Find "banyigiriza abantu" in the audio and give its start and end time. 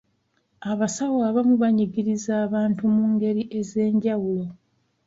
1.63-2.81